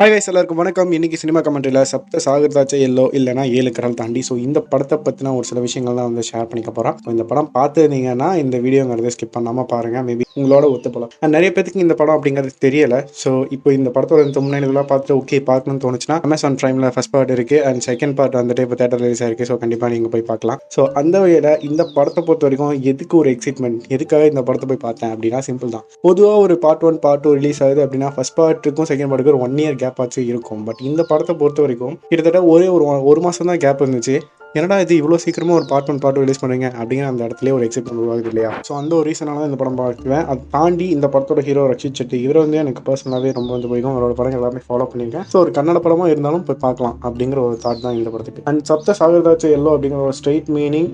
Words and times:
Hi 0.00 0.10
wise 0.12 0.26
எல்லாருக்கும் 0.30 0.58
வணக்கம். 0.60 0.90
இன்னைக்கு 0.96 1.18
சினிமா 1.20 1.40
கமெண்ட்ரியில் 1.44 1.78
சப்த 1.90 2.20
சாகர்தாச்சே 2.24 2.78
எல்லோ 2.86 3.04
இல்லைனா 3.18 3.44
ஏழு 3.58 3.70
கடல் 3.76 3.96
தாண்டி. 4.00 4.20
ஸோ 4.28 4.34
இந்த 4.46 4.58
படத்தை 4.72 4.96
பற்றின 5.06 5.30
ஒரு 5.36 5.46
சில 5.50 5.60
விஷயங்கள் 5.66 5.96
தான் 5.98 6.08
வந்து 6.08 6.24
ஷேர் 6.28 6.48
பண்ணிக்க 6.50 6.70
போகிறோம் 6.78 6.96
ஸோ 7.04 7.08
இந்த 7.14 7.24
படம் 7.30 7.48
பார்த்துருந்தீங்கன்னா 7.54 8.28
இந்த 8.40 8.56
வீடியோங்கிறத 8.64 9.12
ஸ்கிப் 9.14 9.32
பண்ணாமல் 9.36 9.66
பாருங்கள் 9.70 10.04
மேபி 10.08 10.24
உங்களோட 10.40 10.64
ஒத்து 10.74 10.90
போகலாம் 10.96 11.32
நிறைய 11.36 11.50
பேத்துக்கு 11.54 11.84
இந்த 11.84 11.94
படம் 12.00 12.16
அப்படிங்கிறது 12.16 12.52
தெரியலை. 12.66 12.98
ஸோ 13.22 13.30
இப்போ 13.56 13.72
இந்த 13.78 13.88
படத்தோட 13.94 14.26
இந்த 14.26 14.60
இதெல்லாம் 14.66 14.90
பார்த்துட்டு 14.90 15.16
ஓகே 15.20 15.40
பார்க்கணும்னு 15.50 15.82
தோணுச்சுன்னா 15.86 16.18
அமேசான் 16.28 16.58
ப்ரைமில் 16.62 16.86
ஃபஸ்ட் 16.96 17.12
பார்ட் 17.14 17.32
இருக்குது 17.36 17.62
அண்ட் 17.70 17.82
செகண்ட் 17.88 18.16
பார்ட் 18.18 18.36
வந்துட்டு 18.40 18.66
இப்போ 18.68 18.78
தேட்டர் 18.82 19.02
ரிலீஸ் 19.04 19.24
ஆயிருக்கு. 19.26 19.48
ஸோ 19.52 19.56
கண்டிப்பாக 19.64 19.90
நீங்கள் 19.94 20.12
போய் 20.16 20.26
பார்க்கலாம். 20.32 20.60
ஸோ 20.76 20.84
அந்த 21.02 21.16
வகையில் 21.24 21.50
இந்த 21.70 21.84
படத்தை 21.96 22.24
பொறுத்த 22.28 22.48
வரைக்கும் 22.48 22.76
எதுக்கு 22.92 23.16
ஒரு 23.22 23.30
எக்ஸைட்மெண்ட் 23.36 23.88
எதுக்காக 23.96 24.28
இந்த 24.34 24.44
படத்தை 24.50 24.68
போய் 24.72 24.82
பார்த்தேன் 24.86 25.14
அப்படின்னா 25.14 25.42
சிம்பிள் 25.48 25.74
தான். 25.78 25.86
பொதுவாக 26.08 26.44
ஒரு 26.46 26.56
part 26.66 26.86
one 26.90 27.00
part 27.08 27.24
two 27.26 27.34
release 27.40 27.62
ஆகுது 27.68 27.84
அப்படின்னா 27.86 28.12
ஃபஸ்ட் 28.18 28.38
பார்ட்டுக்கும் 28.42 28.90
செகண்ட் 28.92 29.10
பார்ட்டுக்கு 29.10 29.34
ஒரு 29.36 29.42
ஒன் 29.48 29.58
இயர் 29.64 29.82
கேப்பாச்சும் 29.86 30.28
இருக்கும். 30.32 30.64
பட் 30.64 30.80
இந்த 30.80 31.02
படத்தை 31.02 31.36
பொறுத்த 31.36 31.60
வரைக்கும் 31.62 31.98
கிட்டத்தட்ட 32.08 32.48
ஒரே 32.54 32.68
ஒரு 32.68 33.04
ஒரு 33.04 33.20
மாதம் 33.20 33.46
தான் 33.46 33.62
கேப் 33.66 33.82
இருந்துச்சு. 33.82 34.16
என்னடா 34.58 34.76
இது 34.84 34.94
இவ்வளோ 35.00 35.16
சீக்கிரமாக 35.22 35.58
ஒரு 35.60 35.66
பார்ட் 35.70 35.88
ஒன் 35.92 35.98
பார்ட் 36.02 36.18
ரிலீஸ் 36.22 36.40
பண்ணுறீங்க 36.42 36.66
அப்படிங்கிற 36.78 37.06
அந்த 37.12 37.22
இடத்துல 37.28 37.52
ஒரு 37.56 37.64
எக்ஸைட்மெண்ட் 37.66 38.00
உருவாகுது 38.02 38.28
இல்லையா? 38.32 38.50
ஸோ 38.68 38.72
அந்த 38.80 38.92
ஒரு 38.98 39.06
ரீசனால 39.10 39.36
தான் 39.40 39.48
இந்த 39.50 39.58
படம் 39.62 39.78
பார்க்குவேன் 39.80 40.24
அதை 40.30 40.40
தாண்டி 40.54 40.86
இந்த 40.96 41.06
படத்தோட 41.14 41.42
ஹீரோ 41.48 41.64
ரஷித் 41.72 41.98
செட்டி 42.00 42.18
இவர் 42.26 42.38
வந்து 42.42 42.58
எனக்கு 42.62 42.82
பர்சனலாகவே 42.88 43.32
ரொம்ப 43.38 43.50
வந்து 43.56 43.68
பிடிக்கும். 43.70 43.92
அவரோட 43.94 44.14
படம் 44.20 44.36
எல்லாமே 44.38 44.62
ஃபாலோ 44.66 44.86
பண்ணியிருக்கேன். 44.92 45.26
ஸோ 45.32 45.36
ஒரு 45.44 45.52
கன்னட 45.58 45.80
படமாக 45.86 46.12
இருந்தாலும் 46.14 46.44
போய் 46.48 46.60
பார்க்கலாம் 46.66 46.96
அப்படிங்கிற 47.06 47.40
ஒரு 47.48 47.58
தாட் 47.64 47.82
தான் 47.86 47.96
இந்த 47.98 48.12
படத்துக்கு. 48.14 48.44
அண்ட் 48.50 48.62
சப்த 48.70 48.94
சாகர்தாச்சு 49.00 49.50
எல்லோ 49.58 49.72
அப்படிங்கிற 49.74 50.00
ஒரு 50.08 50.16
ஸ்ட்ரெயிட் 50.20 50.48
மீனிங் 50.56 50.88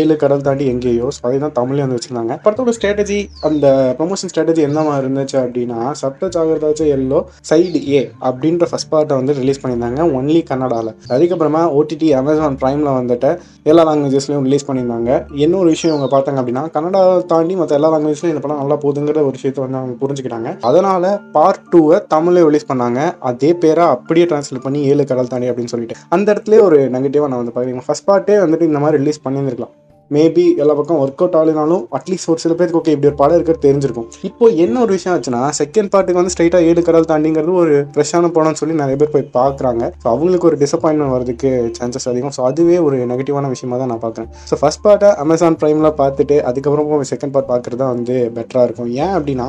ஏழு 0.00 0.16
கடல் 0.24 0.44
தாண்டி 0.48 0.66
எங்கேயோ 0.74 1.08
ஸோ 1.16 1.22
அதை 1.28 1.38
தான் 1.44 1.56
தமிழ்லேயே 1.60 1.86
வந்து 1.86 1.98
வச்சிருந்தாங்க. 1.98 2.36
படத்தோட 2.46 2.74
ஸ்ட்ராட்டஜி 2.78 3.20
அந்த 3.50 3.66
ப்ரொமோஷன் 4.00 4.32
ஸ்ட்ராட்டஜி 4.32 4.64
என்ன 4.68 4.78
மாதிரி 4.88 5.04
இருந்துச்சு 5.04 5.38
அப்படின்னா 5.44 5.80
சப்த 6.02 6.32
சாகர்தாச்சு 6.38 6.86
எல்லோ 6.96 7.20
சைடு 7.50 7.82
ஏ 7.94 8.02
அப்படின்ற 8.28 8.64
ஃபர்ஸ்ட் 8.72 8.92
பார்ட்டை 8.94 9.20
வந்து 9.20 9.38
ரிலீஸ் 9.40 9.62
பண்ணியிருந்தாங்க 9.62 10.02
ஒன்லி 10.18 10.42
கன்னடாவில் 10.50 10.92
அதுக்கப்புறமா 11.14 11.64
ஓடிடி 11.78 12.10
அமேசான் 12.20 12.60
ப்ரைமில் 12.62 12.92
வந்துட்டு 12.98 13.30
எல்லா 13.62 13.84
லாங்குவேஜஸ்லையும் 13.88 14.44
ரிலீஸ் 14.46 14.66
பண்ணியிருந்தாங்க. 14.70 15.10
என்ன 15.44 15.56
ஒரு 15.56 15.68
விஷயம் 15.68 15.96
இவங்க 15.96 16.08
பார்த்தாங்க 16.14 16.40
அப்படின்னா 16.42 16.64
கன்னடா 16.76 17.02
தாண்டி 17.26 17.56
மற்ற 17.56 17.74
எல்லா 17.74 17.90
லாங்குவேஜ்லையும் 17.94 18.34
இந்த 18.34 18.42
படம் 18.46 18.62
நல்லா 18.62 18.78
போகுதுங்கிற 18.84 19.24
ஒரு 19.28 19.36
விஷயத்தை 19.38 19.64
வந்து 19.64 19.80
அவங்க 19.80 19.96
புரிஞ்சுக்கிட்டாங்க. 20.02 20.60
அதனால 20.60 21.20
பார்ட் 21.32 21.64
டூவை 21.72 21.98
தமிழ்ல 22.14 22.44
ரிலீஸ் 22.48 22.70
பண்ணாங்க. 22.72 23.00
அதே 23.18 23.54
பேரை 23.54 23.84
அப்படியே 23.84 24.26
ட்ரான்ஸ்லேட் 24.26 24.66
பண்ணி 24.68 24.82
ஏழு 24.82 25.04
கடல் 25.06 25.32
தாண்டி 25.32 25.50
அப்படின்னு 25.50 25.74
சொல்லிட்டு. 25.76 25.96
அந்த 26.08 26.32
இடத்துல 26.32 26.60
ஒரு 26.60 26.78
நெகட்டிவாக 26.92 27.30
நான் 27.32 27.42
வந்து 27.42 27.56
பார்க்குறேன். 27.56 27.86
ஃபர்ஸ்ட் 27.86 28.08
பார்ட்டே 28.10 28.38
வந்துட்டு 28.44 28.70
இந்த 28.70 28.78
மாதிரி 28.78 29.02
ரிலீஸ் 29.02 29.24
பண்ணியிருந்திருக்கலாம். 29.24 29.74
மேபி 30.14 30.42
எல்லா 30.62 30.74
பக்கம் 30.78 30.98
ஒர்க் 31.04 31.22
அவுட் 31.22 31.36
ஆகலினாலும் 31.38 31.84
அட்லீஸ்ட் 31.96 32.28
ஒரு 32.32 32.40
சில 32.42 32.52
பேருக்கு 32.58 32.78
ஓகே 32.80 32.92
இப்படி 32.94 33.08
ஒரு 33.10 33.18
படம் 33.20 33.36
இருக்கிறது 33.38 33.64
தெரிஞ்சிருக்கும். 33.64 34.06
இப்போ 34.28 34.48
என்ன 34.64 34.76
ஒரு 34.84 34.92
விஷயம் 34.96 35.14
ஆச்சுன்னா 35.14 35.40
செகண்ட் 35.60 35.90
பார்ட்டுக்கு 35.94 36.20
வந்து 36.20 36.32
ஸ்ட்ரைட்டாக 36.34 36.68
ஏழு 36.70 36.82
கடல் 36.88 37.08
தாண்டிங்கிறது 37.12 37.54
ஒரு 37.62 37.74
ஃப்ரெஷ்ஷான 37.94 38.30
படம்னு 38.36 38.60
சொல்லி 38.60 38.76
நிறைய 38.82 38.98
பேர் 39.00 39.12
போய் 39.14 39.26
பார்க்குறாங்க. 39.38 39.82
ஸோ 40.02 40.06
அவங்களுக்கு 40.12 40.48
ஒரு 40.50 40.58
டிசப்பாயின்மெண்ட் 40.62 41.14
வரதுக்கு 41.16 41.50
சான்சஸ் 41.78 42.08
அதிகம். 42.12 42.34
ஸோ 42.38 42.44
அதுவே 42.50 42.76
ஒரு 42.88 42.98
நெகட்டிவான 43.12 43.50
விஷயமா 43.54 43.78
தான் 43.82 43.92
நான் 43.92 44.04
பார்க்குறேன். 44.06 44.30
ஸோ 44.50 44.60
ஃபர்ஸ்ட் 44.62 44.84
பார்ட்டை 44.86 45.10
அமேசான் 45.24 45.58
ப்ரைமில் 45.62 45.96
பார்த்துட்டு 46.02 46.38
அதுக்கப்புறம் 46.50 47.10
செகண்ட் 47.14 47.34
பார்ட் 47.36 47.50
பார்க்குறது 47.52 47.82
தான் 47.84 47.94
வந்து 47.96 48.16
பெட்டராக 48.38 48.68
இருக்கும். 48.68 48.92
ஏன் 49.04 49.16
அப்படின்னா 49.18 49.48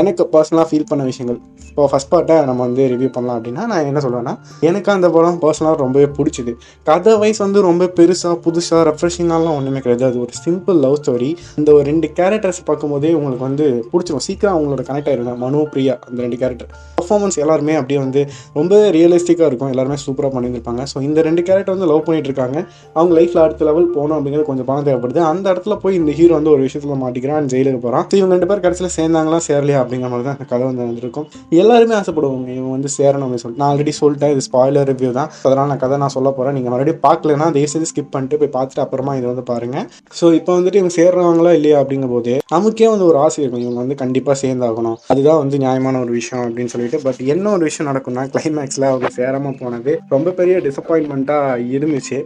எனக்கு 0.00 0.22
பர்சனலாக 0.32 0.66
ஃபீல் 0.70 0.88
பண்ண 0.90 1.02
விஷயங்கள். 1.10 1.38
இப்போ 1.70 1.84
ஃபஸ்ட் 1.90 2.10
பார்ட்டை 2.12 2.36
நம்ம 2.48 2.60
வந்து 2.66 2.84
ரிவ்யூ 2.92 3.08
பண்ணலாம் 3.16 3.36
அப்படின்னா 3.38 3.62
நான் 3.70 3.88
என்ன 3.90 4.00
சொல்லுவேன்னா 4.04 4.32
எனக்கு 4.68 4.90
அந்த 4.94 5.08
படம் 5.16 5.38
பர்சனலாக 5.44 5.78
ரொம்பவே 5.84 6.06
பிடிச்சிது. 6.16 6.52
கதை 6.88 7.12
வைஸ் 7.22 7.40
வந்து 7.44 7.58
ரொம்ப 7.68 7.86
பெருசாக 7.98 8.34
புதுசாக 8.46 8.80
ரெஃப்ரெஷிங்காலாம் 8.88 9.56
ஒன்றுமே 9.58 9.80
கிடையாது. 9.84 10.04
அது 10.10 10.18
ஒரு 10.24 10.34
சிம்பிள் 10.44 10.78
லவ் 10.84 10.96
ஸ்டோரி 11.00 11.30
இந்த 11.60 11.68
ஒரு 11.76 11.84
ரெண்டு 11.90 12.08
கேரக்டர்ஸ் 12.18 12.60
பார்க்கும்போதே 12.70 13.12
உங்களுக்கு 13.18 13.44
வந்து 13.48 13.66
பிடிச்சிரும். 13.92 14.24
சீக்கிரம் 14.28 14.54
அவங்களோட 14.56 14.84
கனெக்ட் 14.88 15.10
ஆயிருங்க. 15.12 15.34
மனு 15.44 15.62
பிரியா 15.74 15.94
அந்த 16.08 16.18
ரெண்டு 16.26 16.38
கேரக்டர் 16.42 16.70
பர்ஃபார்மன்ஸ் 17.00 17.38
எல்லாருமே 17.44 17.76
அப்படியே 17.80 18.00
வந்து 18.04 18.22
ரொம்ப 18.58 18.74
ரியலிஸ்டிக்காக 18.98 19.50
இருக்கும். 19.50 19.70
எல்லாருமே 19.74 19.98
சூப்பராக 20.06 20.32
பண்ணியிருப்பாங்க 20.36 20.82
ஸோ 20.92 20.98
இந்த 21.08 21.18
ரெண்டு 21.28 21.44
கேரக்டர் 21.48 21.76
வந்து 21.76 21.90
லவ் 21.92 22.04
பண்ணிட்டு 22.08 22.30
இருக்காங்க 22.30 22.58
அவங்க 22.98 23.12
லைஃப்பில் 23.20 23.42
அடுத்த 23.46 23.64
லெவல் 23.70 23.88
போகணும் 23.96 24.16
அப்படிங்கிறது 24.18 24.48
கொஞ்சம் 24.50 24.68
பணம் 24.70 24.86
தேவைப்படுது. 24.90 25.22
அந்த 25.32 25.46
இடத்துல 25.54 25.76
போய் 25.84 25.98
இந்த 26.00 26.12
ஹீரோ 26.18 26.34
வந்து 26.40 26.52
ஒரு 26.56 26.62
விஷயத்தில் 26.66 27.02
மாட்டிக்கிறான் 27.04 27.50
ஜெயிலுக்கு 27.54 27.82
போகிறான் 27.86 28.06
ஸோ 28.10 28.16
இவங்க 28.20 28.34
ரெண்டு 28.38 28.50
பேர் 28.52 28.64
கடைசியில் 28.66 28.94
சேர்ந்தாங்களா 28.98 29.40
சேரலையா 29.48 29.77
அப்படிங்கிற 29.82 30.10
மாதிரி 30.12 30.26
தான் 30.28 30.36
அந்த 30.38 30.46
கதை 30.52 30.64
வந்து 30.70 30.84
வந்திருக்கும் 30.88 31.26
எல்லாருமே 31.62 31.96
ஆசைப்படுவாங்க 32.00 32.50
இவங்க 32.58 32.72
வந்து 32.76 32.90
சேரணும் 32.98 33.26
அப்படின்னு 33.28 33.60
நான் 33.60 33.68
ஆல்ரெடி 33.70 33.94
சொல்லிட்டேன் 34.00 34.32
இது 34.34 34.44
ஸ்பாய்லர் 34.48 34.88
ரிவ்யூ 34.92 35.12
தான். 35.20 35.30
அதனால் 35.46 35.70
நான் 35.72 35.82
கதை 35.84 35.98
நான் 36.04 36.14
சொல்ல 36.16 36.28
போகிறேன் 36.36 36.56
நீங்கள் 36.58 36.74
மறுபடியும் 36.74 37.02
பார்க்கலன்னா 37.06 37.48
தயவு 37.56 37.72
செஞ்சு 37.74 37.90
ஸ்கிப் 37.92 38.12
பண்ணிட்டு 38.14 38.40
போய் 38.42 38.54
பார்த்துட்டு 38.56 38.84
அப்புறமா 38.84 39.14
இதை 39.20 39.26
வந்து 39.32 39.46
பாருங்கள் 39.52 39.86
ஸோ 40.20 40.26
இப்போ 40.38 40.52
வந்துட்டு 40.58 40.80
இவங்க 40.80 40.94
சேர்றாங்களா 41.00 41.52
இல்லையா 41.58 41.78
அப்படிங்கும் 41.82 42.14
போது 42.16 42.34
நமக்கே 42.54 42.88
வந்து 42.92 43.06
ஒரு 43.10 43.18
ஆசை 43.24 43.40
இருக்கும். 43.42 43.64
இவங்க 43.64 43.80
வந்து 43.84 43.96
கண்டிப்பாக 44.02 44.36
சேர்ந்தாகணும். 44.42 44.98
அதுதான் 45.12 45.40
வந்து 45.42 45.56
நியாயமான 45.64 46.00
ஒரு 46.04 46.12
விஷயம் 46.18 46.44
அப்படின்னு 46.44 46.72
சொல்லிட்டு. 46.74 47.00
பட் 47.06 47.20
என்ன 47.34 47.50
ஒரு 47.56 47.64
விஷயம் 47.68 47.90
நடக்கும்னா 47.90 48.24
கிளைமேக்ஸில் 48.34 48.90
அவங்க 48.90 49.10
சேராமல் 49.18 49.58
போனது 49.62 49.94
ரொம்ப 50.14 50.34
பெரிய 50.40 50.56
டிசப்பாயின்மெண்ட்டாக 50.68 51.66
இருந்துச்சு. 51.78 52.20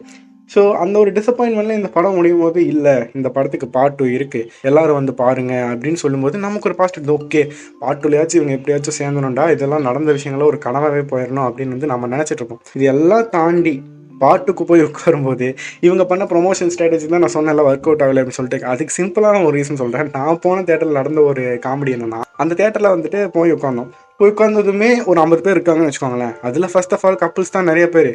ஸோ 0.51 0.63
அந்த 0.75 0.97
ஒரு 0.99 1.11
டிசப்பாயின்மெண்ட்ல 1.11 1.77
இந்த 1.77 1.89
படம் 1.89 2.17
முடியும் 2.17 2.43
போது 2.43 2.61
இல்லை 2.67 2.95
இந்த 3.15 3.29
படத்துக்கு 3.29 3.69
பார்ட் 3.69 3.97
டூ 3.97 4.07
இருக்குது 4.11 4.49
எல்லாரும் 4.63 4.99
வந்து 4.99 5.15
பாருங்க 5.15 5.55
அப்படின்னு 5.69 5.95
சொல்லும்போது 5.95 6.39
நமக்கு 6.39 6.69
ஒரு 6.69 6.77
பாசிட்டிவ் 6.77 7.15
ஓகே 7.17 7.43
பார்ட் 7.81 8.03
டூலையாச்சும் 8.03 8.41
இவங்க 8.41 8.57
எப்படியாச்சும் 8.57 8.99
சேர்ந்தணும்டா 8.99 9.47
இதெல்லாம் 9.51 9.83
நடந்த 9.83 10.13
விஷயங்கள 10.13 10.45
ஒரு 10.45 10.61
கனவாகவே 10.65 11.05
போயிடணும் 11.09 11.47
அப்படின்னு 11.47 11.77
வந்து 11.77 11.87
நம்ம 11.87 12.11
நினச்சிட்டு 12.17 12.61
இது 12.73 12.87
எல்லாம் 12.87 13.29
தாண்டி 13.31 13.75
பாட்டுக்கு 14.23 14.65
போய் 14.71 14.87
உட்காரும்போது 14.89 15.49
இவங்க 15.87 16.05
பண்ண 16.13 16.27
ப்ரொமோஷன் 16.33 16.73
ஸ்ட்ராட்டஜி 16.75 17.09
தான் 17.15 17.25
நான் 17.27 17.37
சொன்னேன்ல 17.39 17.67
ஒர்க் 17.71 17.89
அவுட் 17.89 18.05
ஆகலை 18.07 18.21
அப்படின்னு 18.23 18.41
சொல்லிட்டு. 18.41 18.69
அதுக்கு 18.73 18.97
சிம்பிளான 19.01 19.43
ஒரு 19.49 19.55
ரீசன் 19.59 19.83
சொல்கிறேன் 19.83 20.15
நான் 20.19 20.43
போன 20.47 20.63
தேட்டரில் 20.71 21.01
நடந்த 21.01 21.23
ஒரு 21.33 21.45
காமெடி 21.67 21.93
என்னன்னா 21.99 22.23
அந்த 22.43 22.53
தேட்டரில் 22.61 22.95
வந்துட்டு 22.95 23.21
போய் 23.37 23.55
உட்காந்தோம். 23.57 23.91
போய் 24.19 24.31
உட்காந்ததுமே 24.33 24.89
ஒரு 25.11 25.19
ஐம்பது 25.23 25.43
பேர் 25.45 25.57
இருக்காங்கன்னு 25.57 25.91
வச்சுக்கோங்களேன். 25.91 26.35
அதில் 26.47 26.71
ஃபர்ஸ்ட் 26.73 26.93
ஆஃப் 26.97 27.05
ஆல் 27.07 27.19
கப்புள்ஸ் 27.23 27.55
தான் 27.55 27.69
நிறைய 27.71 27.87
பேர். 27.95 28.11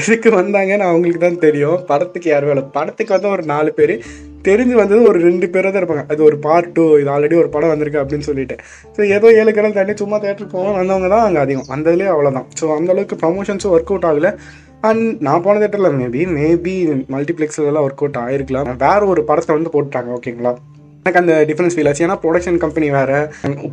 எதுக்கு 0.00 0.28
வந்தாங்கன்னு 0.36 0.86
அவங்களுக்கு 0.88 1.22
தான் 1.24 1.40
தெரியும். 1.46 1.78
படத்துக்கு 1.90 2.28
யார் 2.32 2.46
வேலை? 2.50 2.62
படத்துக்கு 2.76 3.14
வந்து 3.16 3.30
ஒரு 3.34 3.44
நாலு 3.52 3.70
பேர். 3.78 3.94
தெரிஞ்சு 4.48 4.74
வந்தது 4.80 5.00
ஒரு 5.10 5.18
ரெண்டு 5.26 5.46
பேராக 5.54 5.70
தான் 5.72 5.82
இருப்பாங்க. 5.82 6.04
அது 6.12 6.20
ஒரு 6.28 6.36
பார்ட் 6.46 6.70
டூ 6.76 6.84
இது 7.00 7.10
ஆல்ரெடி 7.14 7.36
ஒரு 7.42 7.50
படம் 7.54 7.72
வந்திருக்கு 7.72 8.00
அப்படின்னு 8.02 8.28
சொல்லிட்டு. 8.28 8.56
ஸோ 8.96 9.00
ஏதோ 9.16 9.30
ஏழு 9.40 9.52
கடல் 9.56 9.76
தாண்டி 9.78 9.96
சும்மா 10.02 10.18
தேட்டருக்கு 10.24 10.56
போகணும் 10.56 10.78
வந்தவங்க 10.80 11.10
தான் 11.14 11.26
அங்கே 11.28 11.42
அதிகம். 11.44 11.68
வந்ததுலேயே 11.74 12.12
அவ்வளோதான் 12.14 12.48
ஸோ 12.60 12.66
அந்த 12.76 12.92
அளவுக்கு 12.96 13.18
ப்ரமோஷன்ஸும் 13.24 13.74
ஒர்க் 13.76 13.92
அவுட் 13.94 14.08
ஆகலை. 14.10 14.32
அண்ட் 14.86 15.04
நான் 15.26 15.44
போன 15.44 15.60
தேட்டரில் 15.60 15.96
மேபி 16.00 16.24
மேபி 16.38 16.74
மல்டிப்ளெக்ஸ்லாம் 17.14 17.84
ஒர்க் 17.86 18.02
அவுட் 18.02 18.18
ஆயிருக்கலாம். 18.24 18.68
வேற 18.86 19.00
ஒரு 19.12 19.22
படத்தை 19.30 19.54
வந்து 19.56 19.72
போட்டுட்டாங்க 19.76 20.10
ஓகேங்களா 20.16 20.52
எனக்கு 21.02 21.20
அந்த 21.20 21.34
டிஃபரன்ஸ் 21.48 21.74
ஃபீல் 21.74 21.88
ஆச்சு. 21.90 22.04
ஏன்னா 22.06 22.16
ப்ரொடக்ஷன் 22.22 22.58
கம்பெனி 22.62 22.86
வேறு. 22.96 23.18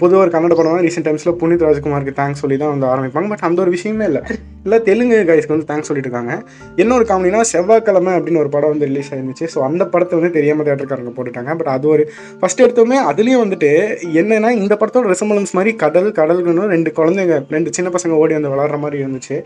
பொதுவாக 0.02 0.22
ஒரு 0.24 0.32
கன்னட 0.34 0.56
படம் 0.60 0.84
ரீசெண்ட் 0.86 1.08
டைம்ஸில் 1.08 1.36
புனித் 1.42 1.66
ராஜ்குமாருக்கு 1.66 2.14
தேங்க்ஸ் 2.20 2.42
சொல்லி 2.44 2.58
தான் 2.62 2.72
வந்து 2.74 2.88
ஆரம்பிப்பாங்க. 2.92 3.28
பட் 3.32 3.44
அந்த 3.48 3.60
ஒரு 3.64 3.72
விஷயமே 3.76 4.06
இல்லை. 4.10 4.22
இல்லை 4.66 4.78
தெலுங்கு 4.88 5.18
கைஸ்க்கு 5.30 5.56
வந்து 5.56 5.68
தேங்க்ஸ் 5.72 5.90
சொல்லிட்டு 5.90 6.10
இருக்காங்க. 6.10 6.36
என்ன 6.82 6.96
ஒரு 7.00 7.08
காமெடினா 7.12 7.42
செவ்வாய்க்கிழமை 7.52 8.14
அப்படின்னு 8.18 8.42
ஒரு 8.44 8.52
படம் 8.56 8.74
வந்து 8.74 8.90
ரிலீஸ் 8.92 9.12
ஆயிருந்துச்சு. 9.12 9.48
ஸோ 9.56 9.62
அந்த 9.68 9.86
படத்தை 9.94 10.16
வந்து 10.20 10.32
தெரியாமல் 10.38 10.68
தேட்டருக்காரங்க 10.70 11.14
போட்டுட்டாங்க. 11.18 11.54
பட் 11.60 11.72
அது 11.76 11.88
ஒரு 11.96 12.06
ஃபர்ஸ்ட் 12.42 12.64
எடுத்தோமே 12.66 13.00
அதுலேயும் 13.12 13.44
வந்துட்டு 13.46 13.72
என்னன்னா 14.24 14.52
இந்த 14.62 14.76
படத்தோட 14.82 15.14
ரெசம்பலன்ஸ் 15.14 15.56
மாதிரி 15.60 15.74
கடல் 15.86 16.10
கடல்னு 16.22 16.74
ரெண்டு 16.76 16.92
குழந்தைங்க 17.02 17.38
ரெண்டு 17.58 17.76
சின்ன 17.80 17.92
பசங்க 17.98 18.22
ஓடி 18.24 18.36
வந்து 18.40 18.54
விளாட்ற 18.56 18.80
மாதிரி 18.86 19.04
இருந்துச்சு. 19.06 19.38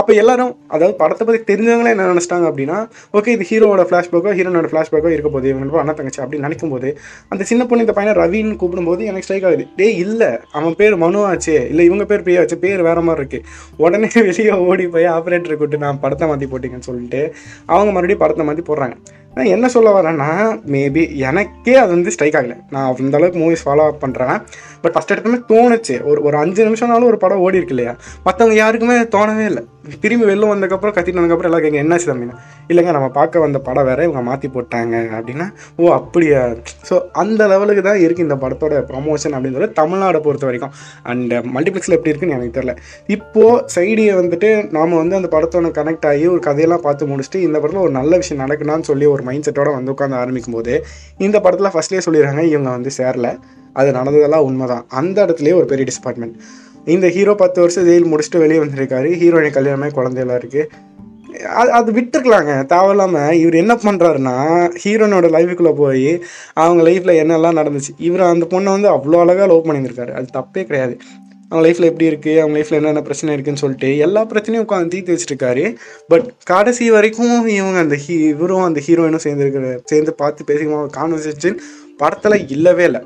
அப்போ 0.00 0.12
எல்லாரும் 0.22 0.52
அதாவது 0.74 0.94
படத்தை 1.00 1.22
பற்றி 1.26 1.40
தெரிஞ்சவங்களே 1.50 1.92
என்ன 1.94 2.08
நினச்சிட்டாங்க 2.12 2.46
அப்படின்னா 2.50 2.78
ஓகே 3.18 3.30
இது 3.36 3.44
ஹீரோவோட 3.50 3.84
ஃப்ளாஷ்பேக்கோ 3.88 4.32
ஹீரோனோட 4.38 4.68
ஃப்ளாஷ்பேக்கோ 4.72 5.10
இருக்க 5.14 5.30
போது 5.36 5.48
இவங்க 5.52 5.80
அண்ணா 5.82 5.94
தங்கச்சி 5.98 6.22
அப்படின்னு 6.24 6.46
நினைக்கும் 6.48 6.72
போது 6.74 6.88
அந்த 7.32 7.42
சின்ன 7.50 7.64
பொண்ணு 7.70 7.84
இந்த 7.86 7.94
பையனை 7.98 8.14
ரவின்னு 8.22 8.58
கூப்பிடும்போது 8.62 9.08
எனக்கு 9.10 9.26
ஸ்ட்ரைக் 9.28 9.46
ஆகுது. 9.50 9.66
டே 9.78 9.88
இல்லை 10.04 10.30
அவன் 10.58 10.76
பேர் 10.80 10.96
மனு 11.04 11.20
ஆச்சு 11.30 11.56
இல்லை 11.72 11.86
இவங்க 11.90 12.04
பேர் 12.12 12.24
பிரியா 12.26 12.42
ஆச்சு 12.44 12.58
பேர் 12.64 12.86
வேற 12.88 13.00
மாதிரி 13.08 13.22
இருக்கு. 13.22 13.40
உடனே 13.84 14.10
வெளியே 14.28 14.54
ஓடி 14.68 14.86
போய் 14.94 15.08
ஆப்ரேட்டரை 15.16 15.56
கூப்பிட்டு 15.56 15.84
நான் 15.86 16.02
படத்தை 16.04 16.26
மாற்றி 16.30 16.48
போட்டிங்கன்னு 16.52 16.88
சொல்லிட்டு 16.90 17.22
அவங்க 17.72 17.90
மறுபடியும் 17.96 18.22
படத்தை 18.24 18.44
மாற்றி 18.48 18.64
போடுறாங்க. 18.68 18.96
நான் 19.36 19.50
என்ன 19.54 19.66
சொல்ல 19.74 19.88
வரேன்னா 19.96 20.28
மேபி 20.74 21.02
எனக்கே 21.28 21.74
அது 21.82 21.90
வந்து 21.96 22.12
ஸ்ட்ரைக் 22.14 22.38
ஆகலை. 22.38 22.56
நான் 22.74 22.88
அந்த 23.02 23.18
அளவுக்கு 23.18 23.40
மூவிஸ் 23.42 23.64
ஃபாலோ 23.66 23.84
அப் 23.90 24.00
பண்ணுறேன் 24.04 24.36
பட் 24.82 24.94
ஃபஸ்ட் 24.94 25.12
எடுத்தமே 25.14 25.38
தோணுச்சு. 25.52 25.96
ஒரு 26.10 26.20
ஒரு 26.28 26.36
அஞ்சு 26.42 26.62
நிமிஷம்னாலும் 26.68 27.10
ஒரு 27.12 27.18
படம் 27.24 27.42
ஓடி 27.46 27.60
இருக்கு 27.60 27.74
இல்லையா? 27.76 27.92
மற்றவங்க 28.26 28.56
யாருக்குமே 28.62 28.96
தோணவே 29.16 29.44
இல்லை. 29.50 29.62
திரும்பி 30.02 30.24
வெளில 30.30 30.48
வந்ததுக்கப்புறம் 30.52 30.94
கத்திட்டு 30.94 31.18
வந்ததுக்கப்புறம் 31.18 31.50
எல்லாம் 31.50 31.64
கேங்க 31.64 31.78
என்னாச்சு 31.82 32.08
தம்பினா 32.10 32.34
இல்லைங்க 32.70 32.92
நம்ம 32.92 33.08
பார்க்க 33.08 33.38
வந்த 33.38 33.58
படம் 33.58 33.84
வேற 33.84 34.04
இவங்க 34.04 34.22
மாற்றி 34.22 34.48
போட்டாங்க 34.48 34.96
அப்படின்னா 35.18 35.46
ஓ 35.76 35.92
அப்படியா? 35.92 36.56
ஸோ 36.88 37.00
அந்த 37.12 37.46
லெவலுக்கு 37.46 37.82
தான் 37.82 38.00
இருக்குது 38.06 38.18
இந்த 38.18 38.34
படத்தோட 38.34 38.82
ப்ரொமோஷன் 38.90 39.36
சொல்லி 39.36 39.68
தமிழ்நாடை 39.80 40.20
பொறுத்த 40.20 40.46
வரைக்கும். 40.46 40.72
அண்ட் 41.02 41.32
மல்டிப்ளெக்ஸில் 41.54 41.96
எப்படி 41.96 42.12
இருக்குன்னு 42.12 42.36
எனக்கு 42.38 42.60
தெரியல. 42.60 42.74
இப்போது 43.06 43.62
சைடியை 43.76 44.14
வந்துட்டு 44.20 44.70
நாம் 44.72 44.98
வந்து 45.02 45.16
அந்த 45.16 45.28
படத்தோட 45.36 45.70
கனெக்ட் 45.80 46.06
ஆகி 46.06 46.26
ஒரு 46.26 46.38
கதையெல்லாம் 46.38 46.84
பார்த்து 46.86 47.10
முடிச்சுட்டு 47.12 47.40
இந்த 47.40 47.58
படத்தில் 47.60 47.80
ஒரு 47.80 47.90
நல்ல 47.90 48.16
விஷயம் 48.16 48.42
நடக்கணும்னு 48.44 48.80
சொல்லி 48.80 49.06
ஒரு 49.06 49.22
மைண்ட் 49.22 49.46
செட்டோட 49.48 49.72
வந்து 49.74 49.92
உட்காந்து 49.94 50.16
ஆரம்பிக்கும் 50.16 50.52
போது 50.52 50.84
இந்த 51.18 51.40
படத்தில் 51.40 51.72
ஃபஸ்ட்லேயே 51.76 52.04
சொல்லிடுறாங்க 52.06 52.44
இவங்க 52.44 52.70
வந்து 52.70 52.90
சேரல. 52.98 53.30
அது 53.72 53.92
நடந்ததெல்லாம் 53.92 54.42
உண்மைதான். 54.42 54.84
அந்த 54.88 55.26
இடத்துலேயே 55.26 55.52
ஒரு 55.52 55.64
பெரிய 55.64 55.86
டிஸ்பார்ட்மெண்ட் 55.90 56.36
இந்த 56.86 57.08
ஹீரோ 57.08 57.34
பத்து 57.34 57.60
வருஷம் 57.60 57.86
ஜெயில் 57.88 58.10
முடிச்சுட்டு 58.10 58.38
வெளியே 58.38 58.60
வந்திருக்காரு. 58.64 59.08
ஹீரோயின் 59.22 59.56
கல்யாணமே 59.58 59.90
குழந்தையெல்லாம் 59.98 60.40
இருக்குது 60.42 60.88
அது 61.60 61.70
அது 61.72 61.90
விட்டுருக்கலாங்க. 61.92 62.66
தேவையில்லாமல் 62.66 63.36
இவர் 63.36 63.54
என்ன 63.54 63.74
பண்ணுறாருன்னா 63.84 64.34
ஹீரோனோட 64.82 65.26
லைஃபுக்குள்ளே 65.36 65.72
போய் 65.72 66.20
அவங்க 66.54 66.90
லைஃப்பில் 66.90 67.20
என்னெல்லாம் 67.22 67.58
நடந்துச்சு 67.60 67.92
இவர் 67.98 68.20
அந்த 68.20 68.46
பொண்ணை 68.50 68.64
வந்து 68.64 68.88
அவ்வளோ 68.88 69.20
அழகாக 69.24 69.46
லவ் 69.46 69.66
பண்ணியிருந்திருக்காரு 69.66 70.12
அது 70.12 70.26
தப்பே 70.38 70.64
கிடையாது. 70.64 70.96
அவங்க 71.50 71.68
லைஃப்பில் 71.68 71.88
எப்படி 71.90 72.10
இருக்குது 72.10 72.40
அவங்க 72.40 72.54
லைஃப்பில் 72.58 72.78
என்னென்ன 72.78 73.02
பிரச்சனை 73.02 73.34
இருக்குன்னு 73.34 73.62
சொல்லிட்டு 73.62 73.98
எல்லா 73.98 74.24
பிரச்சனையும் 74.24 74.64
உட்காந்து 74.66 74.92
தீர்த்து 74.94 75.16
வச்சுருக்காரு. 75.16 75.76
பட் 76.08 76.26
கடைசி 76.44 76.90
வரைக்கும் 76.90 77.48
இவங்க 77.48 77.78
அந்த 77.78 77.96
ஹீ 77.96 78.16
இவரும் 78.34 78.62
அந்த 78.62 78.82
ஹீரோயினும் 78.86 79.24
சேர்ந்துருக்கிற 79.26 79.78
சேர்ந்து 79.84 80.14
பார்த்து 80.14 80.44
பேசிக்கமாக 80.50 80.92
கான்வர்சேஷன் 80.98 81.58
படத்தில் 81.96 82.48
இல்லவே 82.48 82.84
இல்லை. 82.84 83.02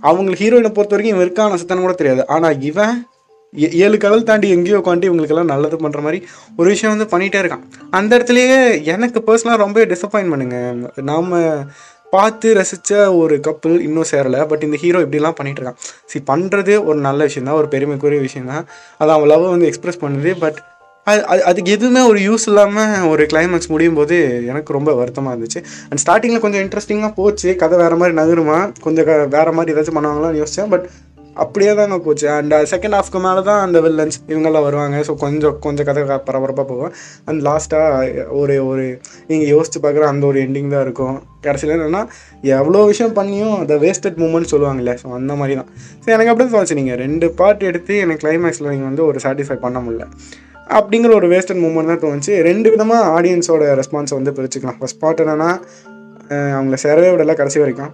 அவங்களுக்கு 0.00 0.44
ஹீரோயினை 0.44 0.52
பொறுத்த 0.52 0.96
வரைக்கும் 0.96 1.06
இவன் 1.06 1.20
இருக்கான 1.20 1.56
சத்தனம் 1.56 1.82
கூட 1.82 1.94
தெரியாது. 1.94 2.26
ஆனால் 2.26 2.60
இவன் 2.60 3.06
ஏ- 3.58 3.72
ஏழு 3.72 3.98
கடல் 3.98 4.22
தாண்டி 4.22 4.48
எங்கேயோ 4.48 4.78
உட்காந்து 4.78 5.08
இவங்களுக்கெல்லாம் 5.08 5.44
நல்லது 5.44 5.76
பண்ணுற 5.76 6.00
மாதிரி 6.00 6.26
ஒரு 6.56 6.68
விஷயம் 6.68 6.96
வந்து 6.96 7.18
பண்ணிகிட்டே 7.18 7.40
இருக்கான். 7.42 7.62
அந்த 7.90 8.18
இடத்துலையே 8.18 8.84
எனக்கு 8.84 9.22
பர்சனலாக 9.26 9.56
ரொம்ப 9.56 9.84
டிசப்பாயின்ட் 9.84 10.28
பண்ணுங்க. 10.28 10.74
நாம் 10.96 11.32
பார்த்து 12.10 12.54
ரசித்த 12.54 13.16
ஒரு 13.16 13.40
கப்பல் 13.40 13.80
இன்னும் 13.80 14.04
சேரலை. 14.10 14.46
பட் 14.46 14.62
இந்த 14.62 14.76
ஹீரோ 14.76 14.98
இப்படிலாம் 14.98 15.34
பண்ணிகிட்ருக்கான் 15.42 15.58
இருக்கான். 15.58 15.74
சி 16.04 16.22
பண்ணுறது 16.26 16.84
ஒரு 16.84 16.98
நல்ல 16.98 17.22
விஷயம் 17.22 17.48
தான் 17.48 17.56
ஒரு 17.56 17.68
பெருமைக்குரிய 17.68 18.20
விஷயம் 18.20 18.46
தான் 18.46 18.66
அது 18.98 19.10
அவன் 19.10 19.28
லவ் 19.28 19.48
வந்து 19.48 19.66
எக்ஸ்பிரஸ் 19.66 19.98
பண்ணுது. 19.98 20.36
பட் 20.38 20.62
அது 21.10 21.20
அது 21.32 21.42
அதுக்கு 21.50 21.74
எதுவுமே 21.76 22.02
ஒரு 22.10 22.20
யூஸ் 22.28 22.46
இல்லாமல் 22.50 23.04
ஒரு 23.10 23.24
கிளைமேக்ஸ் 23.32 23.72
முடியும் 23.74 23.98
போது 23.98 24.16
எனக்கு 24.52 24.76
ரொம்ப 24.78 24.92
வருத்தமாக 25.00 25.34
இருந்துச்சு. 25.34 25.60
அண்ட் 25.90 26.02
ஸ்டார்டிங்கில் 26.04 26.44
கொஞ்சம் 26.44 26.64
இன்ட்ரெஸ்டிங்காக 26.64 27.12
போச்சு. 27.20 27.50
கதை 27.62 27.76
வேறு 27.82 27.98
மாதிரி 28.00 28.16
நகருமா? 28.22 28.58
கொஞ்சம் 28.86 29.06
க 29.10 29.12
வேறு 29.36 29.52
மாதிரி 29.58 29.74
ஏதாச்சும் 29.74 29.98
பண்ணுவாங்களான்னு 29.98 30.40
யோசித்தேன் 30.42 30.72
பட் 30.74 30.86
அப்படியே 31.42 31.72
தாங்க 31.78 31.96
போச்சு. 32.04 32.26
அண்ட் 32.36 32.54
செகண்ட் 32.70 32.94
ஹாஃப்க்கு 32.96 33.20
மேலே 33.26 33.40
தான் 33.48 33.60
அந்த 33.64 33.78
வில்லன்ஸ் 33.84 34.16
இவங்கெல்லாம் 34.32 34.64
வருவாங்க. 34.68 34.96
ஸோ 35.08 35.12
கொஞ்சம் 35.24 35.54
கொஞ்சம் 35.66 35.86
கதை 35.88 36.02
பரபரப்பாக 36.28 36.66
போகும். 36.70 36.92
அண்ட் 37.28 37.40
லாஸ்ட்டாக 37.48 38.24
ஒரு 38.40 38.56
ஒரு 38.70 38.86
நீங்கள் 39.30 39.50
யோசிச்சு 39.54 39.80
பார்க்குற 39.84 40.06
அந்த 40.12 40.26
ஒரு 40.30 40.40
எண்டிங் 40.46 40.72
தான் 40.74 40.84
இருக்கும். 40.86 41.16
கடைசியில் 41.46 41.74
என்னென்னா 41.76 42.02
எவ்வளோ 42.58 42.82
விஷயம் 42.92 43.16
பண்ணியும் 43.20 43.56
அதை 43.62 43.78
வேஸ்டட் 43.86 44.20
மூமெண்ட் 44.24 44.52
சொல்லுவாங்கல்ல. 44.54 44.94
ஸோ 45.02 45.14
அந்த 45.20 45.34
மாதிரி 45.42 45.56
தான். 45.60 45.70
ஸோ 46.02 46.10
எனக்கு 46.16 46.32
அப்படி 46.34 46.48
தோணுச்சு. 46.56 46.80
நீங்கள் 46.80 47.00
ரெண்டு 47.04 47.28
பார்ட் 47.40 47.64
எடுத்து 47.70 47.96
எனக்கு 48.06 48.24
கிளைமேக்ஸில் 48.26 48.70
நீங்கள் 48.74 48.90
வந்து 48.90 49.04
ஒரு 49.10 49.20
சாட்டிஸ்ஃபை 49.26 49.58
பண்ண 49.66 49.80
முடியல. 49.86 50.06
அப்படிங்கிற 50.76 51.12
ஒரு 51.20 51.28
வேஸ்டன் 51.34 51.62
மூமெண்ட் 51.66 51.92
தான் 51.92 52.02
தோணுச்சு. 52.04 52.34
ரெண்டு 52.48 52.68
விதமாக 52.74 53.12
ஆடியன்ஸோட 53.18 53.70
ரெஸ்பான்ஸை 53.80 54.16
வந்து 54.18 54.36
பிரிச்சுக்கலாம். 54.38 54.80
ஃபஸ்ட் 54.80 55.02
பார்ட் 55.04 55.22
என்னென்னா 55.24 55.50
அவங்கள 56.58 56.78
சேரவே 56.84 57.10
விடல 57.14 57.34
கடைசி 57.40 57.58
வரைக்கும். 57.62 57.92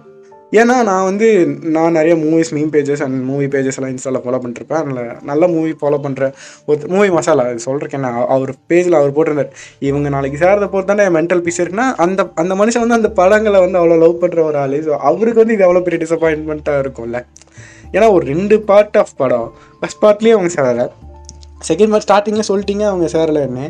ஏன்னா 0.59 0.75
நான் 0.89 1.05
வந்து 1.07 1.27
நான் 1.75 1.95
நிறைய 1.97 2.13
movies 2.23 2.51
meme 2.55 2.71
pages 2.73 3.01
and 3.05 3.17
movie 3.29 3.47
pages 3.53 3.77
எல்லாம் 3.77 3.93
இன்ஸ்டாவில் 3.93 4.21
ஃபாலோ 4.25 4.39
பண்ணிருப்பேன் 4.43 4.81
அதில் 4.81 4.99
நல்ல 5.29 5.47
மூவி 5.53 5.71
ஃபாலோ 5.79 5.97
பண்ணுற 6.03 6.27
ஒரு 6.69 6.89
மூவி 6.93 7.09
மசாலா 7.15 7.45
அது 7.51 7.65
சொல்கிறேன் 7.67 7.95
என்ன 7.99 8.11
அவர் 8.35 8.51
பேஜில் 8.71 8.97
அவர் 8.99 9.15
போட்டிருந்தார். 9.15 9.51
இவங்க 9.89 10.09
நாளைக்கு 10.15 10.41
சேரதை 10.43 10.67
பொறுத்து 10.73 10.91
தானே 10.91 11.07
மென்டல் 11.17 11.43
பீஸ் 11.45 11.61
இருக்குன்னா 11.63 11.87
அந்த 12.05 12.27
அந்த 12.43 12.55
மனுஷன் 12.61 12.85
வந்து 12.85 12.99
அந்த 12.99 13.11
படங்களை 13.21 13.61
வந்து 13.65 13.79
அவ்வளோ 13.81 13.97
லவ் 14.03 14.21
பண்ணுற 14.23 14.43
ஒரு 14.49 14.59
ஆள். 14.63 14.77
ஸோ 14.89 14.93
அவருக்கு 15.11 15.43
வந்து 15.43 15.57
இது 15.57 15.67
எவ்வளோ 15.69 15.83
பெரிய 15.87 16.01
டிசப்பாயின்மெண்ட்டாக 16.05 16.83
இருக்கும்ல. 16.85 17.21
ஏன்னா 17.95 18.09
ஒரு 18.17 18.25
ரெண்டு 18.33 18.57
பார்ட் 18.69 18.99
ஆஃப் 19.03 19.17
படம் 19.23 19.49
ஃபஸ்ட் 19.81 20.01
பார்ட்லேயே 20.05 20.35
அவங்க 20.37 20.51
சேரலை. 20.57 20.87
செகண்ட் 21.69 21.91
பார்ட் 21.93 22.05
ஸ்டார்டிங்கில் 22.07 22.47
சொல்லிட்டீங்க 22.49 22.83
அவங்க 22.91 23.07
சேரலைன்னு 23.15 23.65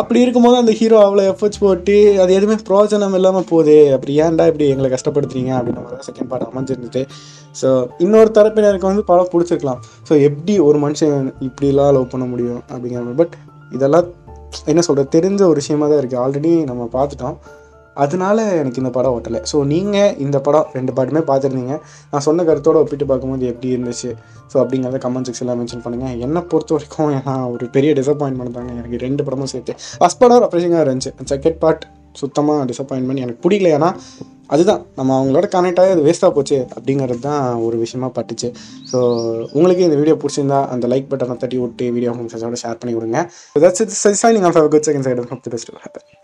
அப்படி 0.00 0.18
இருக்கும்போது 0.20 0.56
அந்த 0.62 0.72
ஹீரோ 0.80 0.96
அவ்வளோ 1.06 1.24
எஃபர்ட்ஸ் 1.32 1.60
போட்டு 1.64 1.96
அது 2.22 2.30
எதுவுமே 2.38 2.56
பிரோஜனம் 2.68 3.16
இல்லாமல் 3.18 3.48
போகுது 3.50 3.76
அப்படி 3.96 4.14
ஏன்டா 4.24 4.46
இப்படி 4.52 4.66
எங்களை 4.74 4.90
கஷ்டப்படுத்துறீங்க 4.94 5.52
அப்படின்ற 5.58 5.82
மாதிரி 5.84 5.98
தான் 5.98 6.08
செகண்ட் 6.10 6.30
பார்ட் 6.32 6.48
அமைஞ்சிருந்துட்டு 6.50 7.02
ஸோ 7.60 7.68
இன்னொரு 7.98 8.30
தரப்பினருக்கு 8.38 8.90
வந்து 8.90 9.04
படம் 9.04 9.30
பிடிச்சிருக்கலாம். 9.32 9.80
ஸோ 10.08 10.12
எப்படி 10.28 10.54
ஒரு 10.68 10.78
மனுஷன் 10.78 11.28
இப்படிலாம் 11.48 11.94
லவ் 11.96 12.12
பண்ண 12.12 12.24
முடியும் 12.24 12.60
அப்படிங்கிற 12.72 13.02
மாதிரி. 13.04 13.18
பட் 13.22 13.34
இதெல்லாம் 13.76 14.06
என்ன 14.64 14.80
சொல்கிறது 14.80 15.08
தெரிஞ்ச 15.16 15.40
ஒரு 15.42 15.58
விஷயமா 15.62 15.86
தான் 15.88 16.00
இருக்குது 16.02 16.20
ஆல்ரெடி 16.24 16.52
நம்ம 16.64 16.82
பார்த்துட்டோம். 16.92 17.36
அதனால 18.04 18.44
எனக்கு 18.60 18.80
இந்த 18.82 18.90
படம் 18.96 19.14
ஓட்டலை. 19.16 19.40
ஸோ 19.50 19.56
நீங்கள் 19.72 20.12
இந்த 20.24 20.38
படம் 20.46 20.66
ரெண்டு 20.76 20.92
பாட்டுமே 20.96 21.22
பார்த்துருந்தீங்க. 21.30 21.76
நான் 22.12 22.24
சொன்ன 22.28 22.44
கருத்தோடு 22.48 22.80
ஒப்பிட்டு 22.82 23.06
பார்க்கும்போது 23.10 23.46
எப்படி 23.52 23.68
இருந்துச்சு? 23.76 24.10
ஸோ 24.52 24.56
அப்படிங்கிறத 24.62 25.00
கமெண்ட் 25.04 25.28
செக்ஷனில் 25.28 25.58
மென்ஷன் 25.60 25.84
பண்ணுங்கள் 25.86 26.16
என்னை 26.26 26.42
பொறுத்த 26.52 26.74
வரைக்கும் 26.76 27.12
நான் 27.28 27.46
ஒரு 27.54 27.66
பெரிய 27.76 27.92
டிசப்பாயின்மெண்ட் 28.00 28.56
தாங்க. 28.58 28.72
எனக்கு 28.80 28.98
ரெண்டு 29.06 29.24
படமும் 29.28 29.52
சேர்த்து. 29.54 29.74
ஃபஸ்ட் 30.00 30.20
படம் 30.24 30.42
ரெப்ரேஷிங்காக 30.46 30.84
இருந்துச்சு. 30.86 31.12
செகண்ட் 31.32 31.60
பார்ட் 31.64 31.84
சுத்தமாக 32.20 32.66
டிசப்பாயின்மெண்ட் 32.72 33.24
எனக்கு 33.24 33.42
பிடிக்கல. 33.46 33.70
ஏன்னா 33.78 33.90
அதுதான். 34.54 34.82
நம்ம 34.98 35.10
அவங்களோட 35.18 35.46
கனெக்ட் 35.54 35.80
ஆகி 35.80 35.92
அது 35.94 36.04
வேஸ்ட்டாக 36.06 36.32
போச்சு 36.36 36.58
அப்படிங்கிறது 36.76 37.20
தான் 37.26 37.42
ஒரு 37.66 37.76
விஷயமா 37.82 38.08
பட்டுச்சு. 38.18 38.48
ஸோ 38.92 39.00
உங்களுக்கு 39.56 39.88
இந்த 39.88 39.98
வீடியோ 40.02 40.16
பிடிச்சிருந்தா 40.22 40.60
அந்த 40.76 40.88
லைக் 40.92 41.10
பட்டனை 41.10 41.36
தட்டி 41.42 41.58
விட்டு 41.64 41.88
வீடியோ 41.96 42.12
உங்கள் 42.14 42.62
ஷேர் 42.64 42.80
பண்ணி 42.82 42.94
விடுங்க. 42.98 43.20
That's 43.66 43.84
it 43.86 44.22
signing 44.24 44.48
off 44.50 44.60
good 44.76 44.88
second 44.90 45.08
side 45.08 46.16